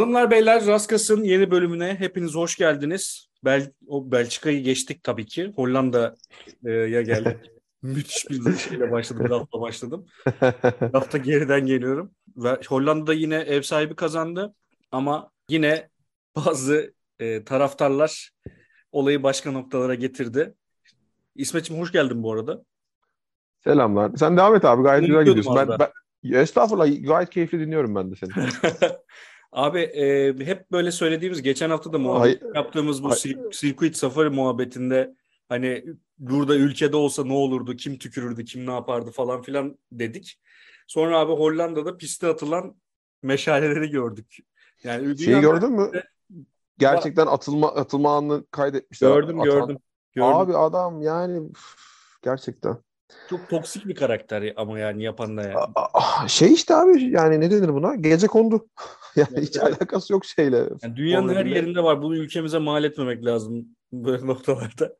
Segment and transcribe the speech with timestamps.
[0.00, 3.28] Hanımlar beyler Raskas'ın yeni bölümüne hepiniz hoş geldiniz.
[3.44, 5.52] Bel o Belçika'yı geçtik tabii ki.
[5.56, 7.36] Hollanda'ya geldik.
[7.82, 9.26] Müthiş bir şeyle başladım.
[9.30, 10.06] Hafta başladım.
[10.80, 12.10] Bir hafta geriden geliyorum.
[12.36, 14.54] Ve Hollanda'da yine ev sahibi kazandı.
[14.92, 15.88] Ama yine
[16.36, 18.30] bazı e, taraftarlar
[18.92, 20.54] olayı başka noktalara getirdi.
[21.34, 22.64] İsmet'ciğim hoş geldin bu arada.
[23.64, 24.10] Selamlar.
[24.16, 24.82] Sen devam et abi.
[24.82, 25.56] Gayet güzel gidiyorsun.
[25.56, 25.90] Ben, ben,
[26.40, 28.30] estağfurullah gayet keyifli dinliyorum ben de seni.
[29.52, 33.10] Abi e, hep böyle söylediğimiz geçen hafta da muhabbet yaptığımız bu
[33.52, 35.14] circuit safari muhabbetinde
[35.48, 35.84] hani
[36.18, 40.40] burada ülkede olsa ne olurdu, kim tükürürdü, kim ne yapardı falan filan dedik.
[40.86, 42.76] Sonra abi Hollanda'da piste atılan
[43.22, 44.36] meşaleleri gördük.
[44.84, 45.90] Yani Şeyi gördün mü?
[46.78, 49.08] Gerçekten atılma atılma anını kaydetmişler.
[49.08, 49.78] Gördüm, Atan- gördüm.
[50.12, 50.36] Gördüm.
[50.36, 51.74] Abi adam yani üf,
[52.22, 52.76] gerçekten.
[53.30, 56.28] Çok toksik bir karakter ama yani yapan da yani.
[56.28, 57.94] Şey işte abi yani ne denir buna?
[57.94, 58.68] Gece kondu.
[59.16, 59.66] Yani Evet, hiç evet.
[59.80, 60.68] alakası yok şeyle.
[60.82, 61.54] Yani dünyanın her birle.
[61.56, 62.02] yerinde var.
[62.02, 64.96] Bunu ülkemize mal etmemek lazım böyle noktalarda.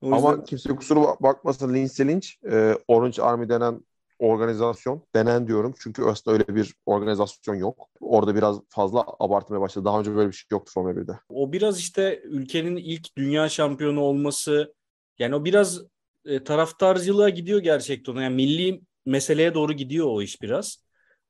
[0.00, 3.80] O yüzden Ama kimse kusura bak- bakmasın Lindsay Lynch, e, Orange Army denen
[4.18, 7.88] organizasyon, denen diyorum çünkü aslında öyle bir organizasyon yok.
[8.00, 9.84] Orada biraz fazla abartmaya başladı.
[9.84, 11.12] Daha önce böyle bir şey yoktu Formula 1'de.
[11.28, 14.74] O biraz işte ülkenin ilk dünya şampiyonu olması
[15.18, 15.80] yani o biraz
[16.24, 18.14] e, taraftarcılığa gidiyor gerçekten.
[18.14, 20.78] Yani milli meseleye doğru gidiyor o iş biraz.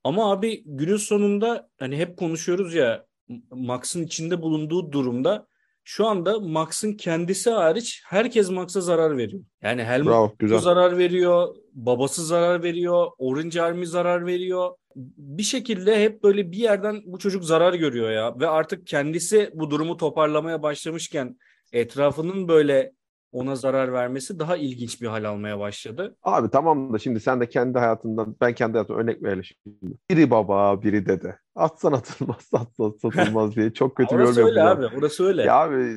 [0.03, 3.05] Ama abi günün sonunda hani hep konuşuyoruz ya
[3.51, 5.47] Max'ın içinde bulunduğu durumda
[5.83, 9.43] şu anda Max'ın kendisi hariç herkes Max'a zarar veriyor.
[9.61, 10.59] Yani Helmut Bravo, güzel.
[10.59, 14.71] zarar veriyor, babası zarar veriyor, Orange Army zarar veriyor.
[15.17, 19.71] Bir şekilde hep böyle bir yerden bu çocuk zarar görüyor ya ve artık kendisi bu
[19.71, 21.37] durumu toparlamaya başlamışken
[21.71, 22.93] etrafının böyle
[23.33, 26.15] ona zarar vermesi daha ilginç bir hal almaya başladı.
[26.23, 29.95] Abi tamam da şimdi sen de kendi hayatından, ben kendi hayatımdan örnek verelim şimdi.
[30.09, 31.37] Biri baba, biri dede.
[31.55, 34.91] Atsan atılmaz, atsan satılmaz diye çok kötü bir Orası öyle yapıyorlar.
[34.91, 35.41] abi, orası öyle.
[35.43, 35.95] Ya abi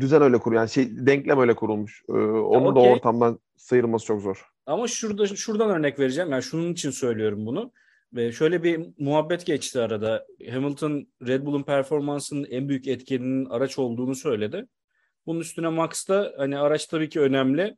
[0.00, 2.02] düzen öyle kurulu yani şey denklem öyle kurulmuş.
[2.08, 2.92] Ee, onun da okey.
[2.92, 4.46] ortamdan sıyrılması çok zor.
[4.66, 6.30] Ama şurada şuradan örnek vereceğim.
[6.32, 7.72] Yani şunun için söylüyorum bunu.
[8.12, 10.26] Ve şöyle bir muhabbet geçti arada.
[10.50, 14.66] Hamilton Red Bull'un performansının en büyük etkeninin araç olduğunu söyledi.
[15.26, 17.76] Bunun üstüne Max da hani araç tabii ki önemli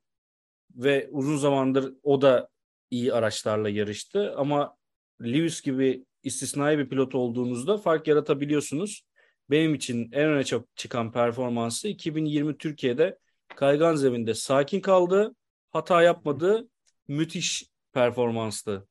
[0.75, 2.49] ve uzun zamandır o da
[2.91, 4.77] iyi araçlarla yarıştı ama
[5.23, 9.03] Lewis gibi istisnai bir pilot olduğunuzda fark yaratabiliyorsunuz.
[9.51, 10.45] Benim için en öne
[10.77, 13.19] çıkan performansı 2020 Türkiye'de
[13.57, 15.35] kaygan zeminde sakin kaldı,
[15.71, 16.69] hata yapmadı,
[17.09, 18.89] müthiş performanstı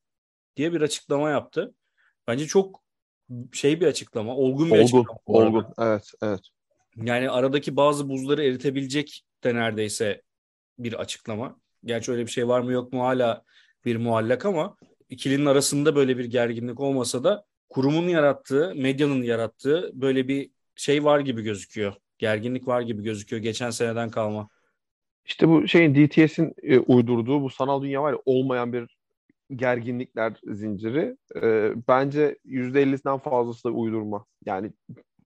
[0.56, 1.74] diye bir açıklama yaptı.
[2.26, 2.82] Bence çok
[3.52, 5.18] şey bir açıklama, olgun bir Olgun, açıklama.
[5.26, 5.66] olgun.
[5.78, 6.40] Evet, evet.
[7.02, 10.22] Yani aradaki bazı buzları eritebilecek de neredeyse
[10.78, 11.60] bir açıklama.
[11.84, 13.44] Gerçi öyle bir şey var mı yok mu hala
[13.84, 14.76] bir muallak ama
[15.08, 21.20] ikilinin arasında böyle bir gerginlik olmasa da kurumun yarattığı, medyanın yarattığı böyle bir şey var
[21.20, 21.94] gibi gözüküyor.
[22.18, 24.48] Gerginlik var gibi gözüküyor geçen seneden kalma.
[25.24, 28.98] İşte bu şeyin DTS'in e, uydurduğu bu sanal dünya var ya olmayan bir
[29.50, 31.16] gerginlikler zinciri.
[31.42, 34.26] E, bence %50'sinden fazlası da uydurma.
[34.44, 34.72] Yani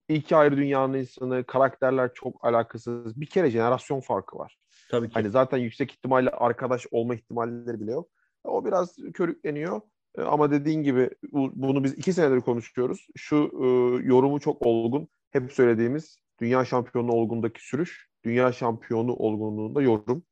[0.08, 3.20] iki ayrı dünyanın insanı, karakterler çok alakasız.
[3.20, 4.56] Bir kere jenerasyon farkı var.
[4.90, 5.14] Tabii ki.
[5.14, 8.08] Hani zaten yüksek ihtimalle arkadaş olma ihtimalleri bile yok.
[8.44, 9.80] O biraz körükleniyor.
[10.18, 13.06] E, Ama dediğin gibi bu- bunu biz iki senedir konuşuyoruz.
[13.16, 13.66] Şu e,
[14.06, 15.08] yorumu çok olgun.
[15.30, 20.24] Hep söylediğimiz dünya şampiyonu olgundaki sürüş, dünya şampiyonu olgunluğunda yorum.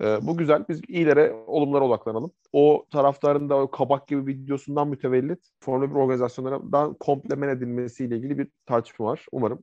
[0.00, 0.64] E, bu güzel.
[0.68, 2.32] Biz iyilere, olumlara odaklanalım.
[2.52, 8.38] O taraftarın da o kabak gibi videosundan mütevellit Formula 1 organizasyonlarından komple men edilmesiyle ilgili
[8.38, 9.26] bir tartışma var.
[9.32, 9.62] Umarım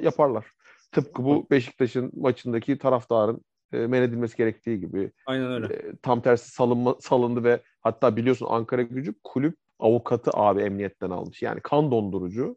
[0.00, 0.46] yaparlar.
[0.92, 5.74] Tıpkı bu Beşiktaş'ın maçındaki taraftarın e, men edilmesi gerektiği gibi Aynen öyle.
[5.74, 11.42] e, tam tersi salınma, salındı ve hatta biliyorsun Ankara Gücü kulüp avukatı abi emniyetten almış.
[11.42, 12.56] Yani kan dondurucu.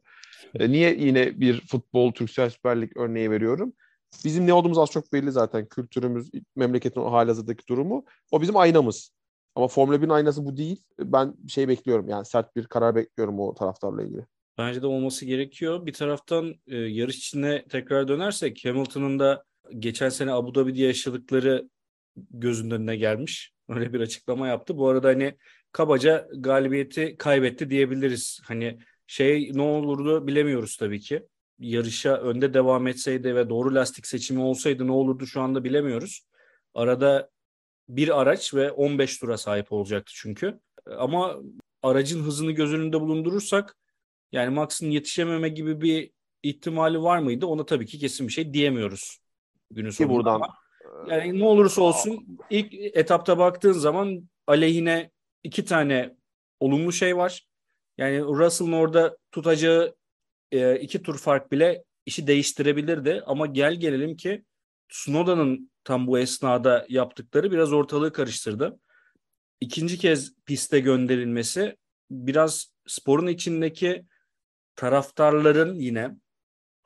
[0.60, 3.74] E, niye yine bir futbol Türksel Süper Lig örneği veriyorum?
[4.26, 5.66] Bizim ne olduğumuz az çok belli zaten.
[5.66, 8.06] Kültürümüz, memleketin halihazırdaki durumu.
[8.32, 9.12] O bizim aynamız.
[9.56, 10.84] Ama Formula 1'in aynası bu değil.
[11.00, 14.26] Ben şey bekliyorum yani sert bir karar bekliyorum o taraftarla ilgili.
[14.58, 15.86] Bence de olması gerekiyor.
[15.86, 19.44] Bir taraftan e, yarış içine tekrar dönersek Hamilton'ın da
[19.80, 21.70] geçen sene Abu Dhabi'de yaşadıkları
[22.16, 23.54] gözünün önüne gelmiş.
[23.70, 24.78] Öyle bir açıklama yaptı.
[24.78, 25.38] Bu arada hani
[25.72, 28.40] kabaca galibiyeti kaybetti diyebiliriz.
[28.44, 31.24] Hani şey ne olurdu bilemiyoruz tabii ki.
[31.60, 36.22] Yarışa önde devam etseydi ve doğru lastik seçimi olsaydı ne olurdu şu anda bilemiyoruz.
[36.74, 37.30] Arada
[37.90, 40.60] bir araç ve 15 tura sahip olacaktı çünkü.
[40.98, 41.36] Ama
[41.84, 43.78] aracın hızını göz önünde bulundurursak
[44.32, 46.12] yani Max'ın yetişememe gibi bir
[46.44, 47.46] ihtimali var mıydı?
[47.46, 49.20] Ona tabii ki kesin bir şey diyemiyoruz
[49.72, 50.14] günün Ki sonunda.
[50.14, 50.56] buradan Ama
[51.08, 55.12] yani ne olursa olsun ilk etapta baktığın zaman aleyhine
[55.44, 56.16] iki tane
[56.60, 57.48] olumlu şey var.
[57.98, 59.96] Yani Russell'ın orada tutacağı
[60.54, 63.24] e, iki tur fark bile işi değiştirebilirdi.
[63.26, 64.44] Ama gel gelelim ki
[64.90, 68.80] Tsunoda'nın tam bu esnada yaptıkları biraz ortalığı karıştırdı.
[69.62, 71.78] İkinci kez piste gönderilmesi
[72.12, 74.06] biraz sporun içindeki
[74.76, 76.12] taraftarların yine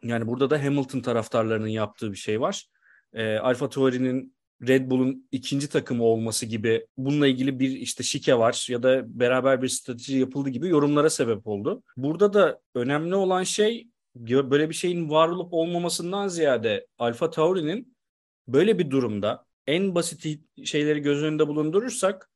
[0.03, 2.65] yani burada da Hamilton taraftarlarının yaptığı bir şey var.
[3.13, 4.36] E, Alfa Tauri'nin
[4.67, 9.61] Red Bull'un ikinci takımı olması gibi bununla ilgili bir işte şike var ya da beraber
[9.61, 11.83] bir strateji yapıldı gibi yorumlara sebep oldu.
[11.97, 17.97] Burada da önemli olan şey böyle bir şeyin var olup olmamasından ziyade Alfa Tauri'nin
[18.47, 22.29] böyle bir durumda en basit şeyleri göz önünde bulundurursak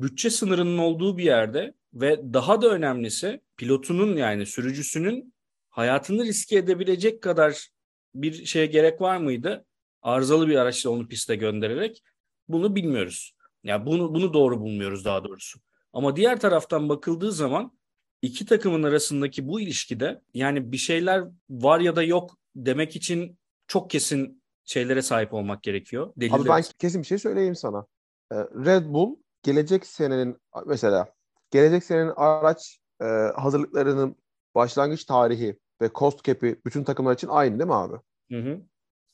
[0.00, 5.34] bütçe sınırının olduğu bir yerde ve daha da önemlisi pilotunun yani sürücüsünün
[5.70, 7.68] hayatını riske edebilecek kadar
[8.14, 9.64] bir şeye gerek var mıydı?
[10.02, 12.02] Arızalı bir araçla onu piste göndererek
[12.48, 13.34] bunu bilmiyoruz.
[13.64, 15.58] Ya yani bunu bunu doğru bulmuyoruz daha doğrusu.
[15.92, 17.78] Ama diğer taraftan bakıldığı zaman
[18.22, 23.90] iki takımın arasındaki bu ilişkide yani bir şeyler var ya da yok demek için çok
[23.90, 26.12] kesin şeylere sahip olmak gerekiyor.
[26.16, 26.38] Deliller.
[26.38, 27.86] Abi ben kesin bir şey söyleyeyim sana.
[28.32, 30.36] Ee, Red Bull gelecek senenin
[30.66, 31.14] mesela
[31.50, 33.04] gelecek senenin araç e,
[33.36, 34.16] hazırlıklarının
[34.54, 37.96] başlangıç tarihi ve cost cap'i bütün takımlar için aynı değil mi abi?
[38.30, 38.60] Hı hı.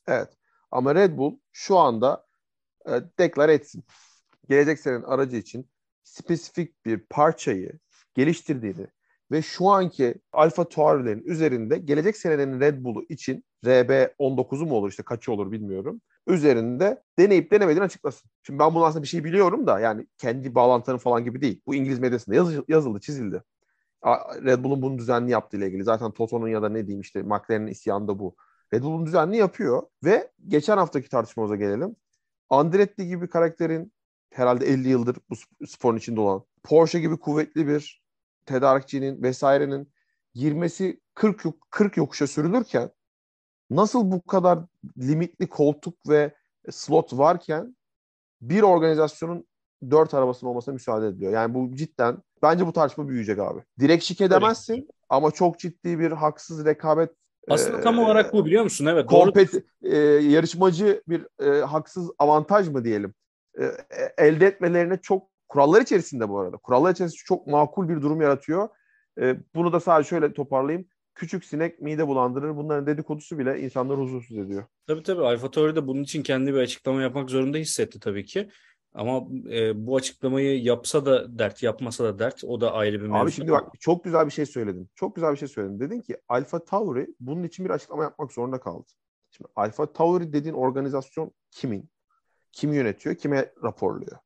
[0.06, 0.28] Evet.
[0.74, 2.26] Ama Red Bull şu anda
[2.86, 3.84] e, deklar etsin.
[4.48, 5.68] Gelecek senenin aracı için
[6.02, 7.72] spesifik bir parçayı
[8.14, 8.86] geliştirdiğini
[9.30, 15.02] ve şu anki Alfa Tauri'lerin üzerinde gelecek senenin Red Bull'u için RB19'u mu olur işte
[15.02, 16.00] kaçı olur bilmiyorum.
[16.26, 18.30] Üzerinde deneyip denemediğini açıklasın.
[18.42, 21.62] Şimdi ben bunu aslında bir şey biliyorum da yani kendi bağlantılarım falan gibi değil.
[21.66, 23.42] Bu İngiliz medyasında yazıldı, yazıldı çizildi.
[24.44, 25.84] Red Bull'un bunu düzenli yaptığı ile ilgili.
[25.84, 28.36] Zaten Toto'nun ya da ne diyeyim işte McLaren'in isyanı da bu.
[28.74, 31.96] Red Bull'un düzenli yapıyor ve geçen haftaki tartışmamıza gelelim.
[32.50, 33.92] Andretti gibi bir karakterin
[34.30, 38.02] herhalde 50 yıldır bu sporun içinde olan Porsche gibi kuvvetli bir
[38.46, 39.92] tedarikçinin vesairenin
[40.34, 42.90] girmesi 40 40 yokuşa sürülürken
[43.70, 44.58] nasıl bu kadar
[44.98, 46.34] limitli koltuk ve
[46.70, 47.76] slot varken
[48.40, 49.46] bir organizasyonun
[49.90, 51.32] dört arabasının olmasına müsaade ediyor.
[51.32, 53.60] Yani bu cidden bence bu tartışma büyüyecek abi.
[53.78, 54.90] Direkt şike demezsin evet.
[55.08, 57.10] ama çok ciddi bir haksız rekabet
[57.50, 58.86] aslında tam olarak bu biliyor musun?
[58.86, 59.06] Evet.
[59.06, 59.50] Kompet.
[59.82, 63.14] E, yarışmacı bir e, haksız avantaj mı diyelim?
[63.58, 63.72] E, e,
[64.18, 66.56] elde etmelerine çok kurallar içerisinde bu arada.
[66.56, 68.68] Kurallar içerisinde çok makul bir durum yaratıyor.
[69.20, 72.56] E, bunu da sadece şöyle toparlayayım küçük sinek mide bulandırır.
[72.56, 74.64] Bunların dedikodusu bile insanları huzursuz ediyor.
[74.86, 75.22] Tabii tabii.
[75.22, 78.50] Alfa Tauri de bunun için kendi bir açıklama yapmak zorunda hissetti tabii ki.
[78.94, 82.44] Ama e, bu açıklamayı yapsa da dert, yapmasa da dert.
[82.44, 83.24] O da ayrı bir mevzu.
[83.24, 84.90] Abi şimdi bak çok güzel bir şey söyledin.
[84.94, 85.80] Çok güzel bir şey söyledin.
[85.80, 88.86] Dedin ki Alfa Tauri bunun için bir açıklama yapmak zorunda kaldı.
[89.30, 91.90] Şimdi Alfa Tauri dediğin organizasyon kimin?
[92.52, 93.14] Kim yönetiyor?
[93.14, 94.18] Kime raporluyor?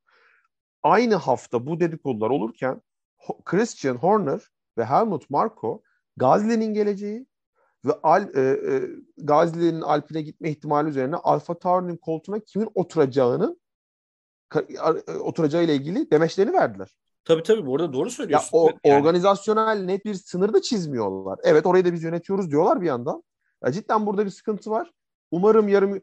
[0.82, 2.82] Aynı hafta bu dedikodular olurken
[3.44, 4.40] Christian Horner
[4.78, 5.82] ve Helmut Marko
[6.16, 7.26] Gazli'nin geleceği
[7.84, 8.82] ve Al, e, e,
[9.16, 13.60] Gazli'nin Alpine gitme ihtimali üzerine Alfa Tauri'nin koltuğuna kimin oturacağının
[14.56, 16.88] e, oturacağı ile ilgili demeçlerini verdiler.
[17.24, 18.58] Tabii tabii bu arada doğru söylüyorsun.
[18.58, 19.00] Ya, o, yani.
[19.00, 21.38] Organizasyonel net bir sınır da çizmiyorlar.
[21.42, 23.22] Evet orayı da biz yönetiyoruz diyorlar bir yandan.
[23.64, 24.92] Ya, cidden burada bir sıkıntı var.
[25.30, 26.00] Umarım yarım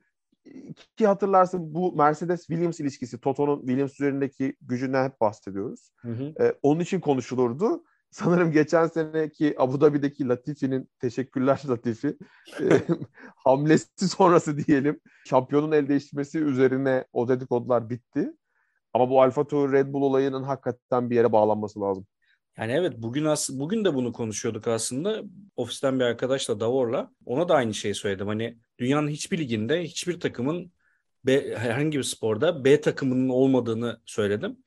[0.98, 5.92] ki hatırlarsın bu Mercedes Williams ilişkisi Toto'nun Williams üzerindeki gücünden hep bahsediyoruz.
[5.98, 6.34] Hı hı.
[6.40, 7.84] Ee, onun için konuşulurdu
[8.16, 12.18] sanırım geçen seneki Abu Dhabi'deki Latifi'nin teşekkürler Latifi
[12.62, 12.82] e,
[13.36, 18.34] hamlesi sonrası diyelim şampiyonun el değiştirmesi üzerine o dedikodular bitti.
[18.94, 22.08] Ama bu Alfa Tauri Red Bull olayının hakikaten bir yere bağlanması lazım.
[22.58, 25.24] Yani evet bugün as bugün de bunu konuşuyorduk aslında.
[25.56, 27.12] Ofisten bir arkadaşla Davor'la.
[27.26, 28.28] Ona da aynı şeyi söyledim.
[28.28, 30.72] Hani dünyanın hiçbir liginde hiçbir takımın
[31.26, 34.58] B, herhangi bir sporda B takımının olmadığını söyledim.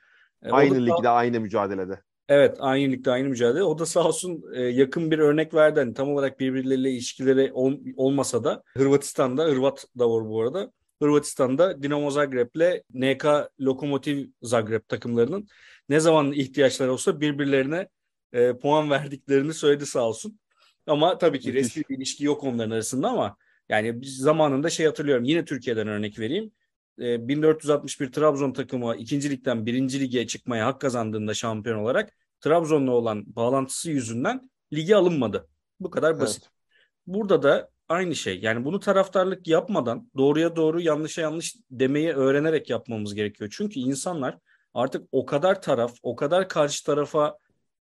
[0.42, 2.07] E, aynı da, ligde, aynı mücadelede.
[2.28, 3.62] Evet aynı ligde aynı mücadele.
[3.62, 5.80] O da sağ olsun e, yakın bir örnek verdi.
[5.80, 10.72] Hani tam olarak birbirleriyle ilişkileri ol, olmasa da Hırvatistan'da, Hırvat da var bu arada.
[11.02, 13.26] Hırvatistan'da Dinamo Zagreb'le NK
[13.60, 15.48] Lokomotiv Zagreb takımlarının
[15.88, 17.88] ne zaman ihtiyaçları olsa birbirlerine
[18.32, 20.40] e, puan verdiklerini söyledi sağ olsun.
[20.86, 23.36] Ama tabii ki resmi bir ilişki yok onların arasında ama
[23.68, 25.24] yani zamanında şey hatırlıyorum.
[25.24, 26.52] Yine Türkiye'den örnek vereyim.
[26.98, 33.36] 1461 ee, Trabzon takımı ikinci ligden birinci lige çıkmaya hak kazandığında şampiyon olarak Trabzon'la olan
[33.36, 35.48] bağlantısı yüzünden lige alınmadı.
[35.80, 36.42] Bu kadar basit.
[36.42, 36.52] Evet.
[37.06, 38.40] Burada da aynı şey.
[38.40, 43.50] Yani bunu taraftarlık yapmadan doğruya doğru yanlışa yanlış demeyi öğrenerek yapmamız gerekiyor.
[43.52, 44.38] Çünkü insanlar
[44.74, 47.38] artık o kadar taraf, o kadar karşı tarafa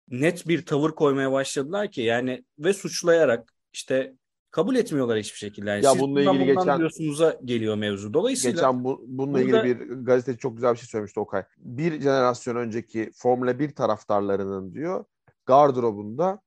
[0.08, 4.14] net bir tavır koymaya başladılar ki yani ve suçlayarak işte
[4.52, 5.70] kabul etmiyorlar hiçbir şekilde.
[5.70, 8.14] Yani ya siz bununla ilgili geçen diyorsunuza geliyor mevzu.
[8.14, 9.68] Dolayısıyla geçen bu, bununla burada...
[9.68, 11.44] ilgili bir gazeteci çok güzel bir şey söylemişti Okay.
[11.58, 15.06] Bir jenerasyon önceki Formula 1 taraftarlarının diyor
[15.46, 16.42] gardırobunda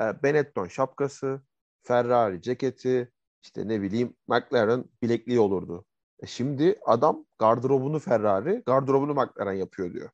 [0.00, 1.40] e, Benetton şapkası,
[1.82, 5.84] Ferrari ceketi, işte ne bileyim McLaren bilekliği olurdu.
[6.20, 10.10] E şimdi adam gardırobunu Ferrari, gardırobunu McLaren yapıyor diyor.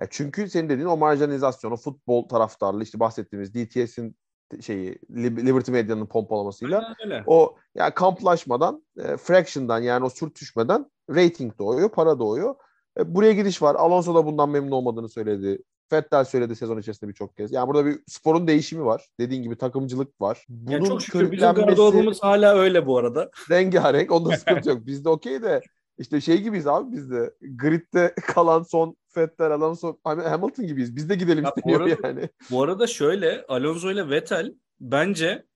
[0.00, 4.16] E çünkü senin dediğin o marjinalizasyonu, futbol taraftarlığı, işte bahsettiğimiz DTS'in
[4.60, 6.94] şeyi Liberty Media'nın pompalamasıyla
[7.26, 12.54] o yani kamplaşmadan, e, fraction'dan yani o sürtüşmeden rating doğuyor, para doğuyor.
[12.98, 13.74] E, buraya gidiş var.
[13.74, 15.62] Alonso da bundan memnun olmadığını söyledi.
[15.92, 17.52] Vettel söyledi sezon içerisinde birçok kez.
[17.52, 19.08] Yani burada bir sporun değişimi var.
[19.20, 20.44] Dediğin gibi takımcılık var.
[20.48, 23.30] Bunun yani çok şükür bizim gardırobumuz hala öyle bu arada.
[23.50, 24.12] Rengarenk.
[24.12, 24.86] Onda sıkıntı yok.
[24.86, 25.60] Bizde okey de
[25.98, 27.34] işte şey gibiyiz abi biz de.
[27.40, 30.96] Grid'de kalan son Vettel, Alonso, Hamilton gibiyiz.
[30.96, 32.28] Biz de gidelim ya isteniyor arada, yani.
[32.50, 35.46] Bu arada şöyle Alonso ile Vettel bence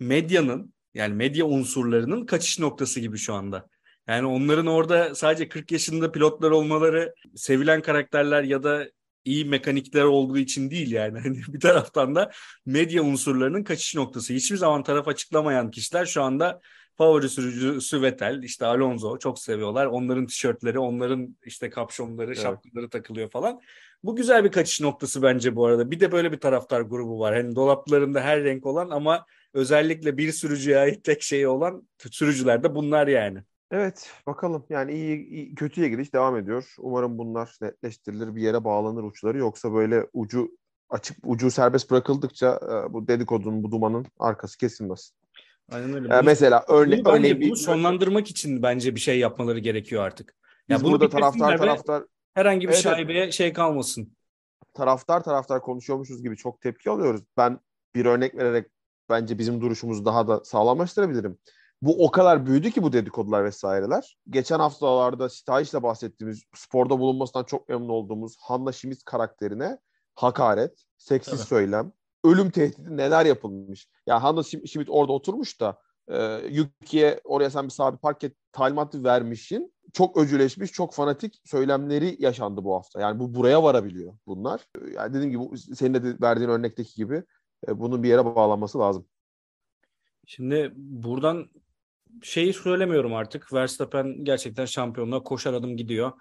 [0.00, 3.68] medyanın yani medya unsurlarının kaçış noktası gibi şu anda.
[4.08, 8.88] Yani onların orada sadece 40 yaşında pilotlar olmaları, sevilen karakterler ya da
[9.24, 11.18] iyi mekanikler olduğu için değil yani.
[11.24, 12.30] Hani bir taraftan da
[12.66, 14.34] medya unsurlarının kaçış noktası.
[14.34, 16.60] Hiçbir zaman taraf açıklamayan kişiler şu anda
[16.96, 19.86] favori sürücüsü Vettel, işte Alonso çok seviyorlar.
[19.86, 22.42] Onların tişörtleri, onların işte kapşonları, evet.
[22.42, 23.60] şapkaları takılıyor falan.
[24.04, 25.90] Bu güzel bir kaçış noktası bence bu arada.
[25.90, 27.34] Bir de böyle bir taraftar grubu var.
[27.34, 32.74] Hani dolaplarında her renk olan ama özellikle bir sürücüye ait tek şeyi olan sürücüler de
[32.74, 33.38] bunlar yani.
[33.70, 36.74] Evet bakalım yani iyi, iyi kötüye gidiş devam ediyor.
[36.78, 40.50] Umarım bunlar netleştirilir bir yere bağlanır uçları yoksa böyle ucu
[40.88, 45.12] açık ucu serbest bırakıldıkça e, bu dedikodunun bu dumanın arkası kesilmez.
[45.72, 46.08] Aynen öyle.
[46.08, 50.34] Ee, bunu, mesela örnek bunu, örneğin bunu sonlandırmak için bence bir şey yapmaları gerekiyor artık.
[50.68, 52.04] Ya Biz bunu burada taraftar taraftar
[52.34, 54.16] herhangi bir evet, şaibeye şey kalmasın.
[54.74, 57.22] Taraftar taraftar konuşuyormuşuz gibi çok tepki alıyoruz.
[57.36, 57.60] Ben
[57.94, 58.66] bir örnek vererek
[59.08, 61.38] bence bizim duruşumuzu daha da sağlamlaştırabilirim.
[61.82, 64.16] Bu o kadar büyüdü ki bu dedikodular vesaireler.
[64.30, 69.78] Geçen haftalarda Sitayiç'le bahsettiğimiz sporda bulunmasından çok memnun olduğumuz Hanna Schmidt karakterine
[70.14, 71.48] hakaret, seksiz evet.
[71.48, 71.92] söylem,
[72.24, 73.86] ölüm tehdidi neler yapılmış.
[74.06, 75.78] Ya yani Hanna Schmidt orada oturmuş da
[76.08, 79.74] e, Yuki'ye oraya sen bir sabit park et talimatı vermişsin.
[79.92, 83.00] Çok öcüleşmiş, çok fanatik söylemleri yaşandı bu hafta.
[83.00, 84.60] Yani bu buraya varabiliyor bunlar.
[84.94, 87.22] Yani dediğim gibi senin de verdiğin örnekteki gibi
[87.68, 89.06] e, bunun bir yere bağlanması lazım.
[90.26, 91.50] Şimdi buradan
[92.22, 93.52] şeyi söylemiyorum artık.
[93.52, 96.12] Verstappen gerçekten şampiyonluğa koşar adım gidiyor.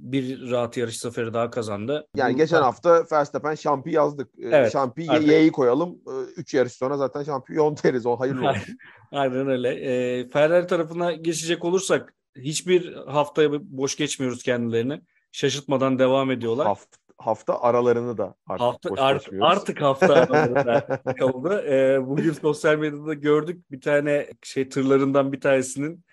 [0.00, 2.06] Bir rahat yarış zaferi daha kazandı.
[2.16, 4.28] Yani Bu, geçen hafta Verstappen şampi yazdık.
[4.38, 5.98] Ee, evet, şampi Y'yi koyalım.
[6.36, 8.06] 3 yarış sonra zaten şampiyon deriz.
[8.06, 8.78] O hayırlı olsun.
[9.12, 9.68] Aynen öyle.
[9.68, 15.00] Ee, Ferrari tarafına geçecek olursak hiçbir haftaya boş geçmiyoruz kendilerini.
[15.32, 16.66] Şaşırtmadan devam ediyorlar.
[16.66, 21.62] Hafta, hafta aralarını da artık hafta, boş art, Artık hafta aralarında oldu.
[21.66, 26.04] Ee, bugün sosyal medyada gördük bir tane şey tırlarından bir tanesinin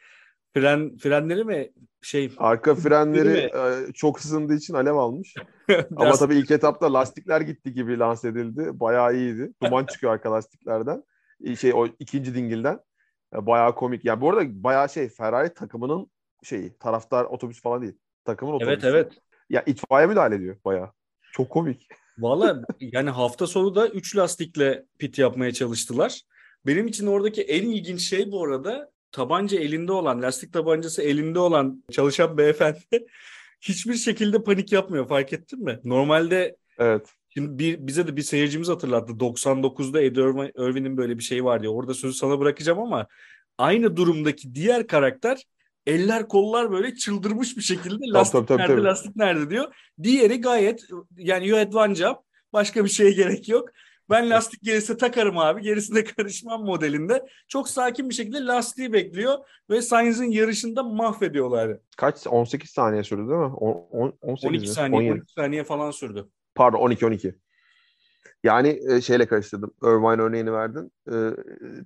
[0.54, 1.70] fren frenleri mi
[2.02, 5.36] şey arka frenleri e, çok ısındığı için alev almış.
[5.96, 8.80] Ama tabii ilk etapta lastikler gitti gibi lanse edildi.
[8.80, 9.54] Bayağı iyiydi.
[9.64, 11.04] Duman çıkıyor arka lastiklerden.
[11.60, 12.80] Şey o ikinci dingilden.
[13.36, 14.06] E, bayağı komik.
[14.06, 16.12] Yani bu arada bayağı şey Ferrari takımının
[16.44, 17.98] şeyi taraftar otobüs falan değil.
[18.26, 18.72] Takımın otobüsü.
[18.72, 19.14] Evet evet.
[19.50, 20.92] Ya itfaiye müdahale ediyor bayağı.
[21.32, 21.88] Çok komik.
[22.18, 26.22] Valla yani hafta sonu da 3 lastikle pit yapmaya çalıştılar.
[26.66, 31.84] Benim için oradaki en ilginç şey bu arada tabanca elinde olan, lastik tabancası elinde olan
[31.92, 32.80] çalışan beyefendi
[33.62, 35.80] hiçbir şekilde panik yapmıyor fark ettin mi?
[35.84, 37.14] Normalde evet.
[37.30, 39.14] Şimdi bir, bize de bir seyircimiz hatırlattı.
[39.14, 41.68] 99'da Eddie Irvin'in böyle bir şeyi vardı.
[41.68, 43.08] Orada sözü sana bırakacağım ama
[43.58, 45.44] aynı durumdaki diğer karakter
[45.86, 48.84] eller kollar böyle çıldırmış bir şekilde lastik tabii, tabii, nerede tabii.
[48.84, 49.76] lastik nerede diyor.
[50.04, 50.84] Diğeri gayet
[51.18, 52.16] yani you had one job
[52.54, 53.70] başka bir şeye gerek yok.
[54.10, 57.26] Ben lastik gelirse takarım abi gerisine karışmam modelinde.
[57.48, 59.38] Çok sakin bir şekilde lastiği bekliyor
[59.70, 61.78] ve Sainz'in yarışında mahvediyorlar.
[61.98, 62.28] Kaç?
[62.28, 63.54] 18 saniye sürdü değil mi?
[63.56, 65.14] 10, 18 12 saniye, 17.
[65.14, 66.28] 12 saniye falan sürdü.
[66.56, 67.36] Pardon 12-12.
[68.44, 69.72] Yani e, şeyle karıştırdım.
[69.84, 70.92] Irvine örneğini verdin.
[71.12, 71.16] E,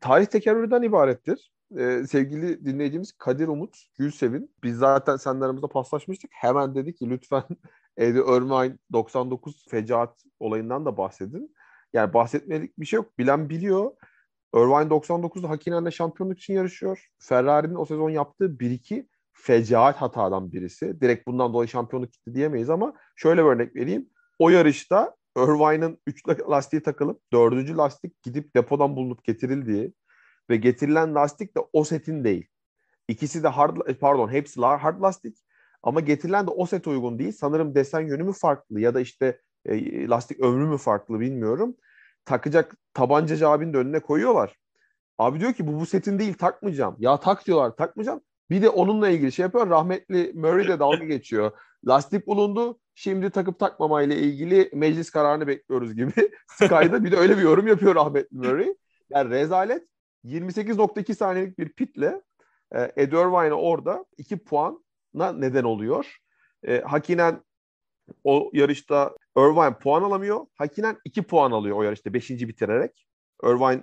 [0.02, 4.52] tarih tekerrürden ibarettir e, sevgili dinleyicimiz Kadir Umut Gülsevin.
[4.64, 6.32] Biz zaten seninle aramızda paslaşmıştık.
[6.34, 7.44] Hemen dedi ki lütfen
[7.98, 11.56] Eddie Irvine 99 fecaat olayından da bahsedin.
[11.94, 13.18] Yani bahsetmedik bir şey yok.
[13.18, 13.92] Bilen biliyor.
[14.56, 17.08] Irvine 99'da Hakinen'le şampiyonluk için yarışıyor.
[17.20, 21.02] Ferrari'nin o sezon yaptığı 1-2 fecaat hatadan birisi.
[21.02, 24.10] Direkt bundan dolayı şampiyonluk gitti diyemeyiz ama şöyle bir örnek vereyim.
[24.40, 27.78] O yarışta Irvine'ın 3 lastiği takılıp 4.
[27.78, 29.94] lastik gidip depodan bulunup getirildiği
[30.50, 32.48] ve getirilen lastik de o setin değil.
[33.08, 35.38] İkisi de hard pardon hepsi hard lastik
[35.84, 37.32] ama getirilen de o set uygun değil.
[37.32, 41.76] Sanırım desen yönü mü farklı ya da işte e, lastik ömrü mü farklı bilmiyorum.
[42.26, 44.56] Takacak tabancacı abinin de önüne koyuyorlar.
[45.18, 46.96] Abi diyor ki bu bu setin değil takmayacağım.
[47.00, 48.22] Ya tak diyorlar takmayacağım.
[48.50, 49.70] Bir de onunla ilgili şey yapıyor.
[49.70, 51.52] Rahmetli Murray de dalga geçiyor.
[51.88, 52.80] Lastik bulundu.
[52.96, 56.12] Şimdi takıp takmamayla ilgili meclis kararını bekliyoruz gibi.
[56.48, 58.76] Sky'da bir de öyle bir yorum yapıyor rahmetli Murray.
[59.10, 59.84] Yani rezalet
[60.26, 62.22] 28.2 saniyelik bir pitle
[62.72, 66.18] e, Ed Irvine orada 2 puana neden oluyor.
[66.64, 67.42] E, Hakinen
[68.24, 70.46] o yarışta Irvine puan alamıyor.
[70.58, 72.30] Hakinen 2 puan alıyor o yarışta 5.
[72.30, 73.08] bitirerek.
[73.44, 73.82] Irvine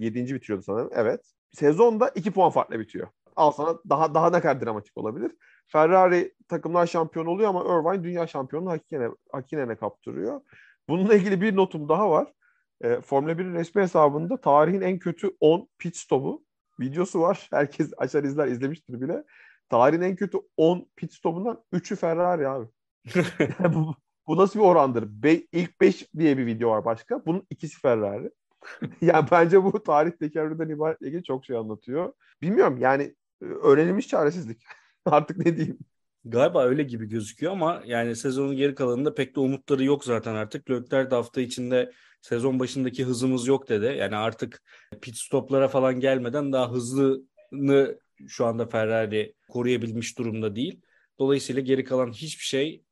[0.00, 0.34] e, 7.
[0.34, 0.90] bitiriyordu sanırım.
[0.94, 1.20] Evet.
[1.52, 3.08] Sezonda 2 puan farklı bitiyor.
[3.36, 5.32] Al sana daha daha ne kadar dramatik olabilir.
[5.66, 10.40] Ferrari takımlar şampiyon oluyor ama Irvine dünya şampiyonunu Hakinen'e Hakinen'e kaptırıyor.
[10.88, 12.32] Bununla ilgili bir notum daha var.
[12.80, 16.44] E, Formula 1'in resmi hesabında tarihin en kötü 10 pit stopu
[16.80, 17.48] videosu var.
[17.52, 19.24] Herkes açar izler izlemiştir bile.
[19.68, 22.66] Tarihin en kötü 10 pit stopundan 3'ü Ferrari abi.
[23.74, 23.94] bu,
[24.26, 25.04] bu nasıl bir orandır?
[25.22, 27.26] Be- ilk 5 diye bir video var başka.
[27.26, 28.30] Bunun ikisi Ferrari.
[29.00, 32.12] yani bence bu tarih tekerrürden ibaret ilgili çok şey anlatıyor.
[32.42, 34.62] Bilmiyorum yani e, öğrenilmiş çaresizlik.
[35.06, 35.78] Artık ne diyeyim.
[36.24, 40.70] Galiba öyle gibi gözüküyor ama yani sezonun geri kalanında pek de umutları yok zaten artık.
[40.70, 43.96] Lökler de hafta içinde sezon başındaki hızımız yok dedi.
[43.98, 44.62] Yani artık
[45.02, 50.80] pit stoplara falan gelmeden daha hızlını şu anda Ferrari koruyabilmiş durumda değil.
[51.18, 52.84] Dolayısıyla geri kalan hiçbir şey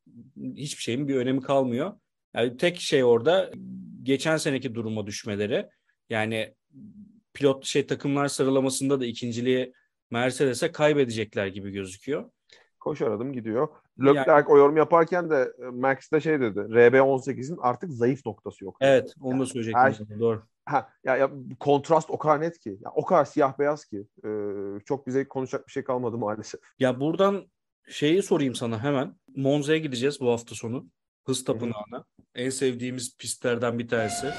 [0.57, 1.93] hiçbir şeyin bir önemi kalmıyor.
[2.35, 3.50] Yani tek şey orada
[4.02, 5.69] geçen seneki duruma düşmeleri.
[6.11, 6.55] Yani
[7.35, 9.73] pilot şey takımlar sıralamasında da ikinciliği
[10.11, 12.31] Mercedes'e kaybedecekler gibi gözüküyor.
[12.81, 13.69] Koşar adım gidiyor.
[14.00, 16.59] Leclerc yani, o yorum yaparken de e, Max de şey dedi.
[16.59, 18.76] RB18'in artık zayıf noktası yok.
[18.81, 19.81] Evet, onu yani, da söyleyecektim.
[19.81, 20.43] Her, şey- doğru.
[20.64, 22.79] Ha, ya, ya kontrast o kadar net ki.
[22.81, 24.07] Ya, o kadar siyah beyaz ki.
[24.25, 24.29] Ee,
[24.85, 26.61] çok bize konuşacak bir şey kalmadı maalesef.
[26.79, 27.47] Ya buradan
[27.89, 29.17] şeyi sorayım sana hemen.
[29.37, 30.87] Monza'ya gideceğiz bu hafta sonu.
[31.27, 32.05] Hız tapınağına.
[32.35, 34.31] En sevdiğimiz pistlerden bir tanesi.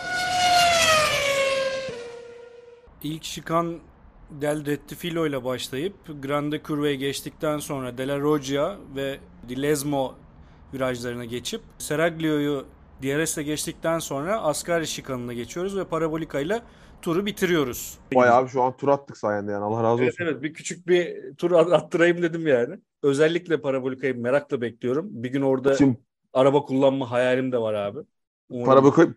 [3.03, 3.79] İlk çıkan
[4.41, 10.15] Del Rettifilo ile başlayıp Grande Curve'ye geçtikten sonra Della Roggia ve Di Lesmo
[10.73, 12.65] virajlarına geçip Seraglio'yu
[13.03, 16.61] DRS'le geçtikten sonra Ascari şikanına geçiyoruz ve Parabolika ile
[17.01, 17.97] turu bitiriyoruz.
[18.15, 20.03] Bayağı şu an tur attık sayende yani Allah razı olsun.
[20.03, 22.75] Evet evet bir küçük bir tur attırayım dedim yani.
[23.03, 25.07] Özellikle Parabolika'yı merakla bekliyorum.
[25.11, 25.97] Bir gün orada Şimdi,
[26.33, 27.99] araba kullanma hayalim de var abi.
[28.65, 29.07] Parabolika,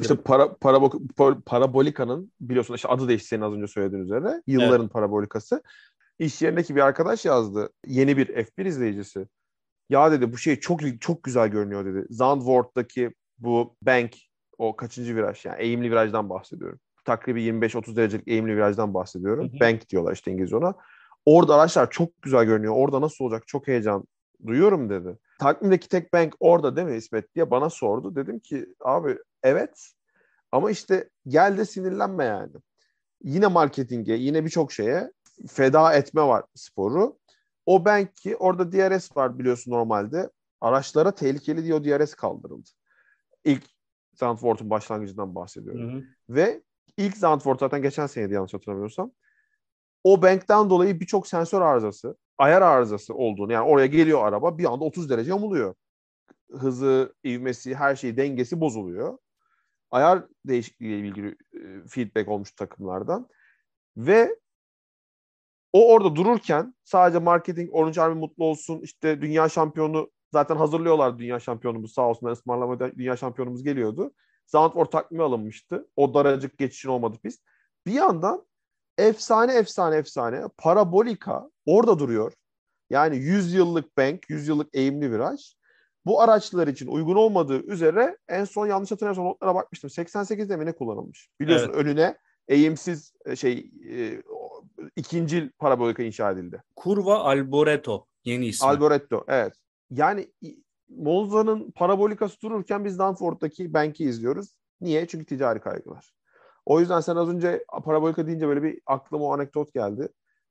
[0.00, 0.80] işte para, para,
[1.16, 4.42] para, parabolika'nın biliyorsun işte adı değişti senin az önce söylediğin üzere.
[4.46, 4.92] Yılların evet.
[4.92, 5.62] parabolikası.
[6.18, 7.70] İş yerindeki bir arkadaş yazdı.
[7.86, 9.26] Yeni bir F1 izleyicisi.
[9.88, 12.06] Ya dedi bu şey çok çok güzel görünüyor dedi.
[12.10, 14.14] Zandvoort'taki bu bank
[14.58, 16.80] o kaçıncı viraj yani eğimli virajdan bahsediyorum.
[17.08, 19.52] Takribi 25-30 derecelik eğimli virajdan bahsediyorum.
[19.52, 19.60] Hı hı.
[19.60, 20.74] Bank diyorlar işte İngilizce ona.
[21.24, 22.74] Orada araçlar çok güzel görünüyor.
[22.76, 24.04] Orada nasıl olacak çok heyecan
[24.46, 25.18] duyuyorum dedi.
[25.40, 28.16] Takvimdeki tek bank orada değil mi İsmet diye bana sordu.
[28.16, 29.92] Dedim ki abi evet
[30.52, 32.52] ama işte gel de sinirlenme yani.
[33.22, 35.12] Yine marketinge, yine birçok şeye
[35.48, 37.18] feda etme var sporu.
[37.66, 40.30] O bank ki orada DRS var biliyorsun normalde.
[40.60, 42.68] Araçlara tehlikeli diye o DRS kaldırıldı.
[43.44, 43.64] İlk
[44.14, 45.92] Zandvoort'un başlangıcından bahsediyorum.
[45.92, 46.02] Hı hı.
[46.28, 46.62] Ve
[46.98, 49.12] ilk Zandvoort zaten geçen seneydi yanlış hatırlamıyorsam.
[50.04, 54.84] O bankten dolayı birçok sensör arızası, ayar arızası olduğunu yani oraya geliyor araba bir anda
[54.84, 55.74] 30 derece yamuluyor.
[56.52, 59.18] Hızı, ivmesi, her şeyi dengesi bozuluyor.
[59.90, 63.28] Ayar değişikliğiyle ilgili e, feedback olmuş takımlardan.
[63.96, 64.36] Ve
[65.72, 71.40] o orada dururken sadece marketing Orange Army mutlu olsun işte dünya şampiyonu zaten hazırlıyorlar dünya
[71.40, 74.12] şampiyonumuz sağ olsunlar ısmarlamada dünya şampiyonumuz geliyordu.
[74.48, 75.88] Zandvoort takvimi alınmıştı.
[75.96, 77.42] O daracık geçişin olmadı pist.
[77.86, 78.46] Bir yandan
[78.98, 82.32] efsane efsane efsane parabolika orada duruyor.
[82.90, 85.54] Yani 100 yıllık bank, 100 yıllık eğimli viraj.
[86.06, 89.90] Bu araçlar için uygun olmadığı üzere en son yanlış hatırlamıyorsam notlara bakmıştım.
[89.90, 91.28] 88'de mi ne kullanılmış?
[91.40, 91.76] Biliyorsun evet.
[91.76, 92.16] önüne
[92.48, 94.22] eğimsiz e, şey e,
[94.96, 96.62] ikinci parabolika inşa edildi.
[96.76, 98.68] Kurva Alboreto yeni ismi.
[98.68, 99.54] Alboreto evet.
[99.90, 100.32] Yani
[100.88, 104.54] Monza'nın parabolikası dururken biz Danforth'taki Bank'i izliyoruz.
[104.80, 105.06] Niye?
[105.06, 106.12] Çünkü ticari kaygılar.
[106.66, 110.08] O yüzden sen az önce parabolika deyince böyle bir aklıma o anekdot geldi.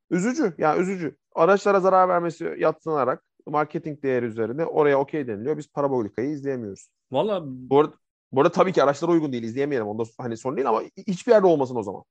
[0.09, 0.53] Üzücü.
[0.57, 1.17] Yani üzücü.
[1.35, 5.57] Araçlara zarar vermesi yatsınarak marketing değeri üzerine oraya okey deniliyor.
[5.57, 6.89] Biz parabolikayı izleyemiyoruz.
[7.11, 7.93] Valla bu arada,
[8.31, 9.43] bu arada tabii ki araçlara uygun değil.
[9.43, 9.87] izleyemeyelim.
[9.87, 12.03] Onda hani sorun değil ama hiçbir yerde olmasın o zaman.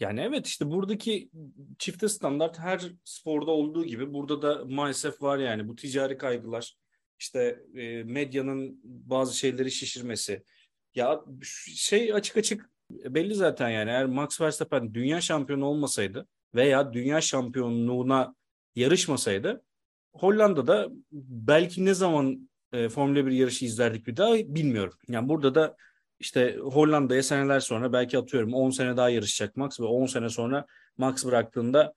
[0.00, 1.30] Yani evet işte buradaki
[1.78, 6.76] çifte standart her sporda olduğu gibi burada da maalesef var yani bu ticari kaygılar
[7.20, 10.44] işte e, medyanın bazı şeyleri şişirmesi.
[10.94, 11.20] Ya
[11.76, 18.34] şey açık açık belli zaten yani eğer Max Verstappen dünya şampiyonu olmasaydı veya dünya şampiyonluğuna
[18.74, 19.64] yarışmasaydı
[20.12, 24.98] Hollanda'da belki ne zaman e, Formula 1 yarışı izlerdik bir daha bilmiyorum.
[25.08, 25.76] Yani burada da
[26.18, 30.66] işte Hollanda'ya seneler sonra belki atıyorum 10 sene daha yarışacak Max ve 10 sene sonra
[30.98, 31.94] Max bıraktığında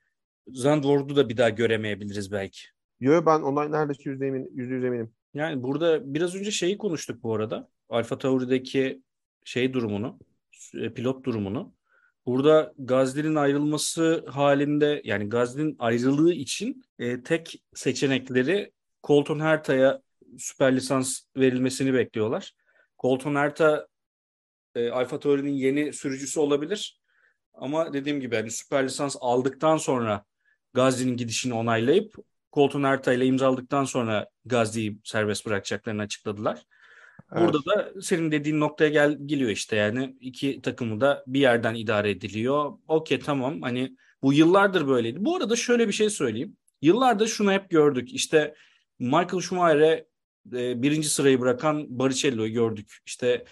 [0.47, 2.72] Zandvoort'u da bir daha göremeyebiliriz belki.
[2.99, 5.13] Yok ben ondan neredeyse yüzde emin, yüzde yüz eminim.
[5.34, 7.69] Yani burada biraz önce şeyi konuştuk bu arada.
[7.89, 9.01] Alfa Tauri'deki
[9.43, 10.19] şey durumunu,
[10.73, 11.73] e, pilot durumunu.
[12.25, 18.71] burada Gazli'nin ayrılması halinde yani Gazli'nin ayrılığı için e, tek seçenekleri
[19.03, 20.01] Colton Herta'ya
[20.38, 22.53] süper lisans verilmesini bekliyorlar.
[22.99, 23.88] Colton Herta
[24.75, 27.01] e, Alfa Tauri'nin yeni sürücüsü olabilir.
[27.53, 30.25] Ama dediğim gibi yani süper lisans aldıktan sonra
[30.73, 32.15] Gazli'nin gidişini onaylayıp
[32.53, 36.65] Colton Herta ile imzaladıktan sonra Gazli'yi serbest bırakacaklarını açıkladılar.
[37.31, 37.95] Burada evet.
[37.95, 42.73] da senin dediğin noktaya gel geliyor işte yani iki takımı da bir yerden idare ediliyor.
[42.87, 45.25] Okey tamam hani bu yıllardır böyleydi.
[45.25, 46.57] Bu arada şöyle bir şey söyleyeyim.
[46.81, 48.13] Yıllardır şunu hep gördük.
[48.13, 48.55] İşte
[48.99, 50.05] Michael Schumacher'e
[50.53, 52.97] e, birinci sırayı bırakan Barrichello'yu gördük.
[53.05, 53.45] İşte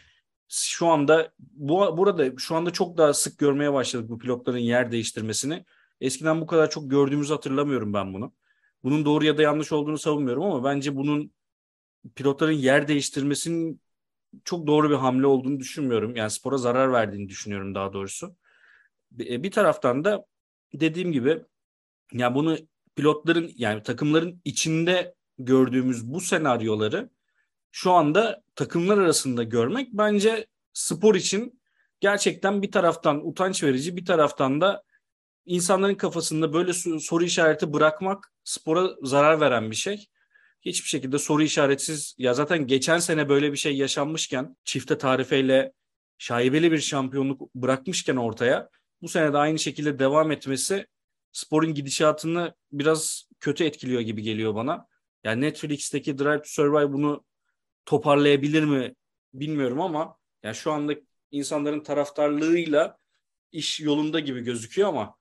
[0.49, 5.65] şu anda bu burada şu anda çok daha sık görmeye başladık bu pilotların yer değiştirmesini.
[6.01, 8.33] Eskiden bu kadar çok gördüğümüzü hatırlamıyorum ben bunu.
[8.83, 11.31] Bunun doğru ya da yanlış olduğunu savunmuyorum ama bence bunun
[12.15, 13.81] pilotların yer değiştirmesinin
[14.45, 16.15] çok doğru bir hamle olduğunu düşünmüyorum.
[16.15, 18.35] Yani spora zarar verdiğini düşünüyorum daha doğrusu.
[19.11, 20.25] Bir e, taraftan da
[20.73, 21.41] dediğim gibi
[22.13, 22.57] ya bunu
[22.95, 27.09] pilotların yani takımların içinde gördüğümüz bu senaryoları
[27.71, 31.61] şu anda takımlar arasında görmek bence spor için
[31.99, 34.83] gerçekten bir taraftan utanç verici bir taraftan da
[35.45, 40.05] insanların kafasında böyle soru işareti bırakmak spora zarar veren bir şey.
[40.61, 45.73] Hiçbir şekilde soru işaretsiz ya zaten geçen sene böyle bir şey yaşanmışken çifte tarifeyle
[46.17, 48.69] şaibeli bir şampiyonluk bırakmışken ortaya
[49.01, 50.87] bu sene de aynı şekilde devam etmesi
[51.31, 54.87] sporun gidişatını biraz kötü etkiliyor gibi geliyor bana.
[55.23, 57.23] Yani Netflix'teki Drive to Survive bunu
[57.85, 58.95] toparlayabilir mi
[59.33, 60.93] bilmiyorum ama yani şu anda
[61.31, 62.97] insanların taraftarlığıyla
[63.51, 65.15] iş yolunda gibi gözüküyor ama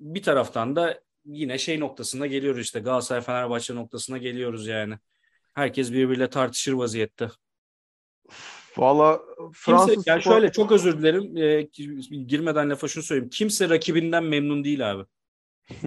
[0.00, 4.94] bir taraftan da yine şey noktasına geliyoruz işte Galatasaray Fenerbahçe noktasına geliyoruz yani.
[5.54, 7.28] Herkes birbiriyle tartışır vaziyette.
[8.76, 9.20] Valla
[9.52, 11.62] Fransız Kimse, yani şöyle çok özür dilerim e,
[12.16, 13.30] girmeden lafa şunu söyleyeyim.
[13.30, 15.04] Kimse rakibinden memnun değil abi.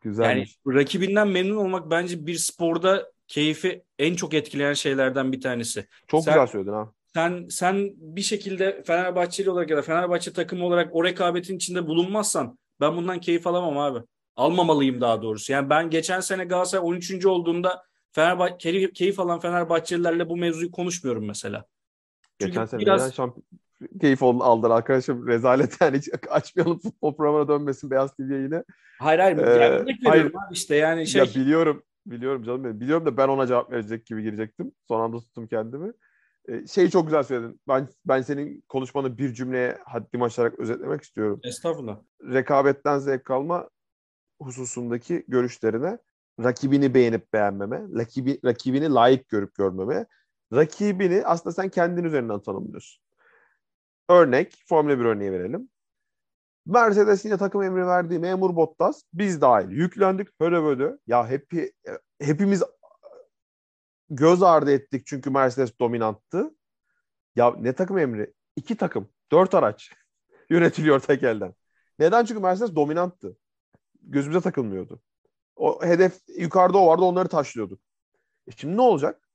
[0.00, 0.58] Güzelmiş.
[0.66, 5.86] Yani rakibinden memnun olmak bence bir sporda keyfi en çok etkileyen şeylerden bir tanesi.
[6.06, 6.92] Çok sen, güzel söyledin ha.
[7.14, 12.58] Sen sen bir şekilde Fenerbahçeli olarak ya da Fenerbahçe takımı olarak o rekabetin içinde bulunmazsan
[12.80, 14.04] ben bundan keyif alamam abi.
[14.36, 15.52] Almamalıyım daha doğrusu.
[15.52, 17.26] Yani ben geçen sene Galatasaray 13.
[17.26, 17.82] olduğunda
[18.12, 21.64] Fenerbahçe keyif alan Fenerbahçelilerle bu mevzuyu konuşmuyorum mesela.
[22.40, 23.44] Çünkü geçen sene biraz şampiyon
[24.00, 25.26] keyif aldılar arkadaşım.
[25.28, 28.64] Rezalet yani hiç açmayalım futbol programına dönmesin Beyaz TV'ye yine.
[28.98, 29.38] Hayır hayır.
[29.38, 30.26] Ee, yani hayır.
[30.26, 31.20] Abi işte yani şey.
[31.20, 31.82] Ya biliyorum.
[32.06, 32.80] Biliyorum canım benim.
[32.80, 34.72] Biliyorum da ben ona cevap verecek gibi girecektim.
[34.88, 35.92] Son anda tuttum kendimi.
[36.70, 37.60] Şeyi çok güzel söyledin.
[37.68, 41.40] Ben ben senin konuşmanı bir cümleye haddim aşarak özetlemek istiyorum.
[41.44, 41.98] Estağfurullah.
[42.22, 43.68] Rekabetten zevk alma
[44.42, 45.98] hususundaki görüşlerine
[46.40, 50.06] rakibini beğenip beğenmeme, rakibi, rakibini layık görüp görmeme,
[50.52, 53.02] rakibini aslında sen kendin üzerinden tanımlıyorsun.
[54.08, 55.68] Örnek, Formula 1 örneği verelim.
[56.66, 60.96] Mercedes yine takım emri verdiği memur Bottas biz dahil yüklendik höre böyle.
[61.06, 61.52] Ya hep
[62.20, 62.62] hepimiz
[64.10, 66.54] göz ardı ettik çünkü Mercedes dominanttı.
[67.36, 68.32] Ya ne takım emri?
[68.56, 69.90] İki takım, dört araç
[70.50, 71.54] yönetiliyor tek elden.
[71.98, 72.24] Neden?
[72.24, 73.36] Çünkü Mercedes dominanttı.
[74.02, 75.02] Gözümüze takılmıyordu.
[75.56, 77.80] O hedef yukarıda o vardı onları taşlıyorduk.
[78.46, 79.28] E şimdi ne olacak?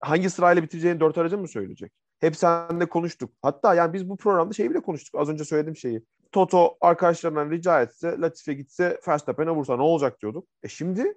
[0.00, 1.92] Hangi sırayla bitireceğini dört aracı mı söyleyecek?
[2.18, 3.32] Hep seninle konuştuk.
[3.42, 5.20] Hatta yani biz bu programda şeyi bile konuştuk.
[5.20, 6.02] Az önce söylediğim şeyi.
[6.32, 10.48] Toto arkadaşlarından rica etse, Latife gitse Verstappen'e vursa ne olacak diyorduk.
[10.62, 11.14] E şimdi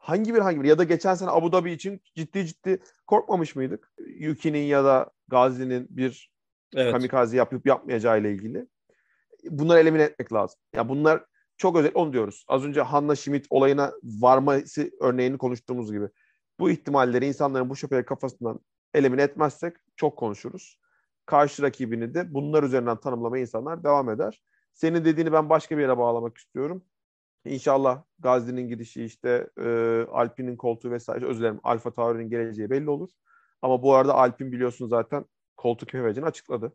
[0.00, 3.92] hangi bir hangi bir ya da geçen sene Abu Dhabi için ciddi ciddi korkmamış mıydık?
[4.06, 6.32] Yuki'nin ya da Gazi'nin bir
[6.74, 6.92] evet.
[6.92, 8.66] kamikaze yapıp yapmayacağı ile ilgili.
[9.44, 10.60] Bunları elimine etmek lazım.
[10.74, 11.24] Ya yani bunlar
[11.56, 12.44] çok özel onu diyoruz.
[12.48, 16.08] Az önce Hanna Schmidt olayına varması örneğini konuştuğumuz gibi.
[16.58, 18.60] Bu ihtimalleri insanların bu şüpheleri kafasından
[18.94, 20.78] elimine etmezsek çok konuşuruz.
[21.26, 24.42] Karşı rakibini de bunlar üzerinden tanımlamaya insanlar devam eder.
[24.72, 26.84] Senin dediğini ben başka bir yere bağlamak istiyorum.
[27.44, 29.68] İnşallah Gazi'nin gidişi işte e,
[30.12, 33.10] Alpine'in koltuğu vesaire özür dilerim Alfa Tauri'nin geleceği belli olur.
[33.62, 35.24] Ama bu arada Alpine biliyorsun zaten
[35.56, 36.72] koltuk hevecini açıkladı.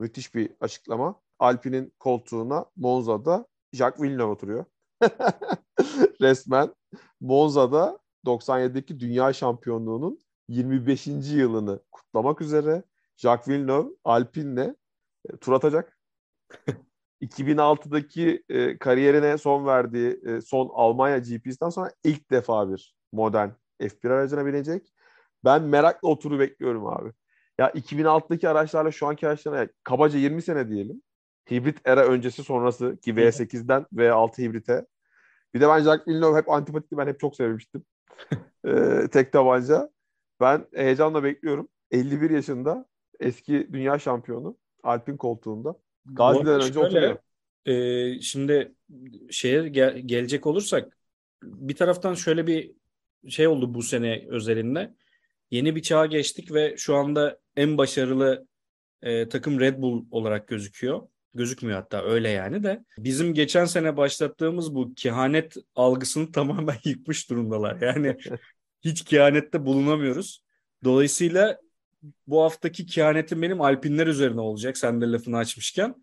[0.00, 1.20] Müthiş bir açıklama.
[1.38, 4.64] Alpine'in koltuğuna Monza'da Jacques Villeneuve oturuyor.
[6.20, 6.74] Resmen
[7.20, 11.06] Monza'da 97'deki dünya şampiyonluğunun 25.
[11.06, 12.82] yılını kutlamak üzere
[13.16, 14.74] Jacques Villeneuve Alpine'le
[15.30, 15.98] e, tur atacak.
[17.22, 23.48] 2006'daki e, kariyerine son verdiği e, son Almanya GP'sinden sonra ilk defa bir modern
[23.80, 24.92] F1 aracına binecek.
[25.44, 27.12] Ben merakla oturu bekliyorum abi.
[27.58, 31.02] Ya 2006'daki araçlarla şu anki araçlarla yani kabaca 20 sene diyelim.
[31.50, 34.86] Hibrit era öncesi sonrası ki V8'den V6 hibrite.
[35.54, 36.96] Bir de ben Jacques Villeneuve hep antipatikti.
[36.96, 37.84] Ben hep çok sevmiştim.
[38.66, 39.90] ee, tek tabanca.
[40.40, 41.68] Ben heyecanla bekliyorum.
[41.90, 42.86] 51 yaşında
[43.20, 45.74] eski dünya şampiyonu Alpin koltuğunda
[46.12, 47.18] Gazi'den önce oturuyor.
[47.66, 48.74] E, şimdi
[49.30, 50.98] şeye gel- gelecek olursak
[51.42, 52.72] bir taraftan şöyle bir
[53.28, 54.94] şey oldu bu sene özelinde.
[55.50, 58.46] Yeni bir çağa geçtik ve şu anda en başarılı
[59.02, 61.02] e, takım Red Bull olarak gözüküyor.
[61.34, 62.84] Gözükmüyor hatta öyle yani de.
[62.98, 67.80] Bizim geçen sene başlattığımız bu kehanet algısını tamamen yıkmış durumdalar.
[67.80, 68.16] Yani
[68.84, 70.44] hiç kehanette bulunamıyoruz.
[70.84, 71.58] Dolayısıyla
[72.26, 74.78] bu haftaki kehanetim benim Alpinler üzerine olacak.
[74.78, 75.94] Sen de lafını açmışken.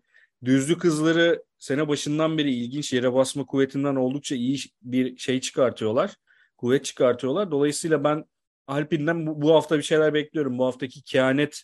[0.44, 6.14] Düzlük hızları sene başından beri ilginç yere basma kuvvetinden oldukça iyi bir şey çıkartıyorlar.
[6.56, 7.50] Kuvvet çıkartıyorlar.
[7.50, 8.24] Dolayısıyla ben
[8.66, 10.58] Alpin'den bu, bu hafta bir şeyler bekliyorum.
[10.58, 11.62] Bu haftaki kehanet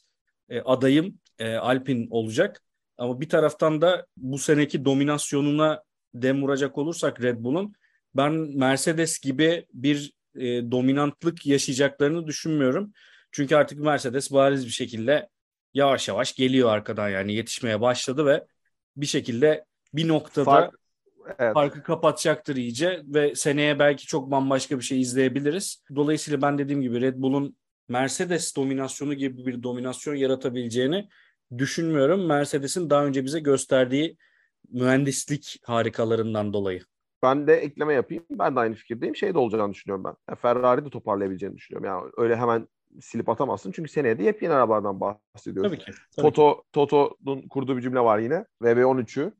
[0.48, 2.62] e, adayım e, Alpin olacak.
[2.98, 5.82] Ama bir taraftan da bu seneki dominasyonuna
[6.14, 7.74] dem vuracak olursak Red Bull'un
[8.14, 12.92] ben Mercedes gibi bir e, dominantlık yaşayacaklarını düşünmüyorum.
[13.32, 15.28] Çünkü artık Mercedes bariz bir şekilde
[15.74, 18.46] yavaş yavaş geliyor arkadan yani yetişmeye başladı ve
[18.96, 19.64] bir şekilde
[19.94, 20.74] bir noktada Fark,
[21.38, 21.54] evet.
[21.54, 25.84] farkı kapatacaktır iyice ve seneye belki çok bambaşka bir şey izleyebiliriz.
[25.94, 27.56] Dolayısıyla ben dediğim gibi Red Bull'un
[27.88, 31.08] Mercedes dominasyonu gibi bir dominasyon yaratabileceğini
[31.58, 32.26] düşünmüyorum.
[32.26, 34.16] Mercedes'in daha önce bize gösterdiği
[34.68, 36.82] mühendislik harikalarından dolayı.
[37.22, 38.24] Ben de ekleme yapayım.
[38.30, 39.16] Ben de aynı fikirdeyim.
[39.16, 40.36] Şey de olacağını düşünüyorum ben.
[40.36, 41.86] Ferrari de toparlayabileceğini düşünüyorum.
[41.86, 42.68] Yani öyle hemen
[43.00, 43.72] silip atamazsın.
[43.72, 45.70] Çünkü seneye de yepyeni arabalardan bahsediyoruz.
[45.70, 45.92] Tabii ki.
[46.16, 46.62] Tabii Toto.
[46.72, 48.44] Toto'nun kurduğu bir cümle var yine.
[48.62, 49.32] VB13'ü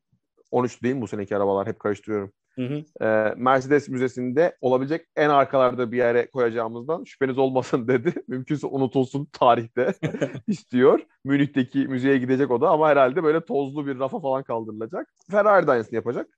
[0.50, 1.66] 13 değil mi bu seneki arabalar?
[1.66, 2.32] Hep karıştırıyorum.
[2.54, 3.04] Hı hı.
[3.04, 8.12] Ee, Mercedes Müzesi'nde olabilecek en arkalarda bir yere koyacağımızdan şüpheniz olmasın dedi.
[8.28, 9.94] Mümkünse unutulsun tarihte
[10.46, 11.00] istiyor.
[11.24, 15.08] Münih'teki müzeye gidecek o da ama herhalde böyle tozlu bir rafa falan kaldırılacak.
[15.30, 16.28] Ferrari de yapacak.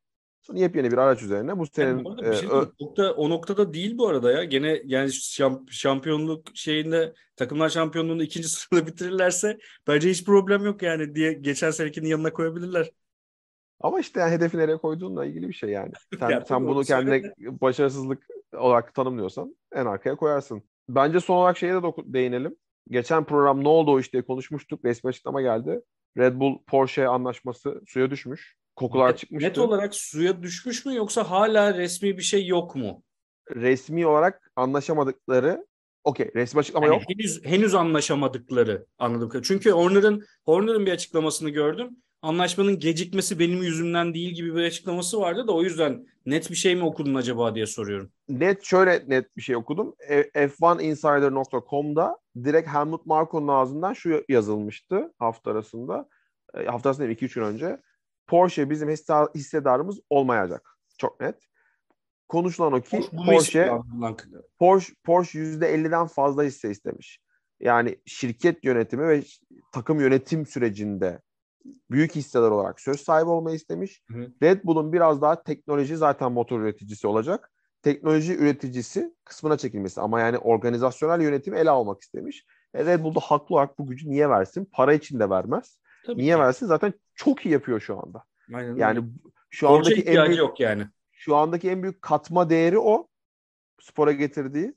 [0.47, 3.99] Sonra yepyeni bir araç üzerine bu senenin Yani bu şey e, nokta, o noktada değil
[3.99, 4.45] bu arada ya.
[4.45, 11.15] Gene yani şamp- şampiyonluk şeyinde takımlar şampiyonluğunu ikinci sırada bitirirlerse bence hiç problem yok yani
[11.15, 12.91] diye geçen senekinin yanına koyabilirler.
[13.81, 15.93] Ama işte yani hedefi nereye koyduğunla ilgili bir şey yani.
[16.19, 18.27] Sen, Ya sen bunu kendine söyle başarısızlık
[18.57, 20.63] olarak tanımlıyorsan en arkaya koyarsın.
[20.89, 22.57] Bence son olarak şeye de doku- değinelim.
[22.91, 24.85] Geçen program ne oldu o iş diye konuşmuştuk.
[24.85, 25.81] Resmi açıklama geldi.
[26.19, 28.57] Red Bull Porsche anlaşması suya düşmüş.
[28.77, 29.49] Kokular Net, çıkmıştı.
[29.49, 33.03] net olarak suya düşmüş mü yoksa hala resmi bir şey yok mu?
[33.55, 35.67] Resmi olarak anlaşamadıkları
[36.05, 37.03] okey resmi açıklama Yani yok.
[37.09, 39.43] henüz henüz anlaşamadıkları anladım.
[39.43, 41.97] Çünkü Horner'ın Horner'ın bir açıklamasını gördüm.
[42.23, 46.77] Anlaşmanın gecikmesi benim yüzümden değil gibi bir açıklaması vardı da o yüzden net bir şey
[46.77, 48.11] mi okudun acaba diye soruyorum.
[48.29, 49.95] Net şöyle net bir şey okudum.
[50.09, 56.09] E, F1insider.com'da direkt Helmut Marko'nun ağzından şu yazılmıştı hafta arasında.
[56.55, 57.81] E, hafta arasında 2-3 gün önce.
[58.27, 60.79] Porsche bizim hisse- hissedarımız olmayacak.
[60.99, 61.35] Çok net.
[62.29, 64.17] Konuşulan o ki Porsche lan.
[64.59, 67.21] Porsche Porsche %50'den fazla hisse istemiş.
[67.61, 69.23] Yani şirket yönetimi ve
[69.73, 71.21] takım yönetim sürecinde
[71.91, 74.03] büyük hisseler olarak söz sahibi olmayı istemiş.
[74.11, 74.33] Hı.
[74.43, 77.51] Red Bull'un biraz daha teknoloji zaten motor üreticisi olacak.
[77.83, 82.45] Teknoloji üreticisi kısmına çekilmesi ama yani organizasyonel yönetimi ele almak istemiş.
[82.75, 84.69] E Red Bull da haklı olarak bu gücü niye versin?
[84.73, 85.79] Para için de vermez.
[86.07, 86.41] Tabii niye ki.
[86.41, 86.67] versin?
[86.67, 88.25] Zaten çok iyi yapıyor şu anda.
[88.55, 89.09] Aynen Yani öyle.
[89.51, 90.87] şu Borca andaki en büyük yok yani.
[91.13, 93.09] şu andaki en büyük katma değeri o.
[93.81, 94.75] Spora getirdiği.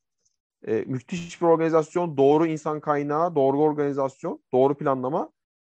[0.68, 5.32] E, müthiş bir organizasyon, doğru insan kaynağı, doğru organizasyon, doğru planlama.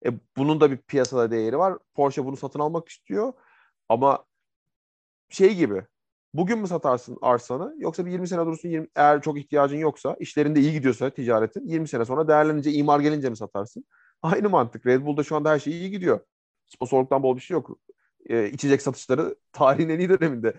[0.06, 1.78] E, bunun da bir piyasada değeri var.
[1.94, 3.32] Porsche bunu satın almak istiyor.
[3.88, 4.24] Ama
[5.28, 5.82] şey gibi
[6.34, 10.60] bugün mü satarsın arsanı yoksa bir 20 sene durursun 20, eğer çok ihtiyacın yoksa işlerinde
[10.60, 13.84] iyi gidiyorsa ticaretin 20 sene sonra değerlenince imar gelince mi satarsın?
[14.22, 14.86] Aynı mantık.
[14.86, 16.20] Red Bull'da şu anda her şey iyi gidiyor.
[16.66, 17.78] Sponsorluktan bol bir şey yok.
[18.28, 20.54] E, içecek satışları tarihin en iyi döneminde.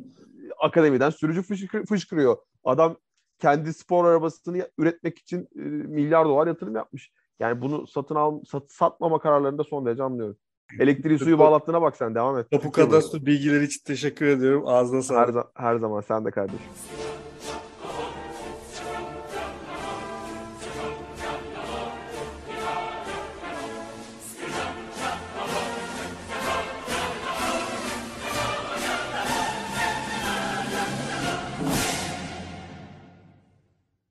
[0.62, 2.36] Akademiden sürücü fışkır, fışkırıyor.
[2.64, 2.96] Adam
[3.38, 7.10] kendi spor arabasını üretmek için e, milyar dolar yatırım yapmış.
[7.40, 10.36] Yani bunu satın al sat, satmama kararlarında son derece anlıyorum.
[10.80, 12.50] Elektriği suyu bağlattığına bak sen devam et.
[12.50, 14.62] Tapu kadastro bilgileri için teşekkür ediyorum.
[14.66, 15.34] Ağzına Her, sağlık.
[15.34, 16.66] za- her zaman sen de kardeşim.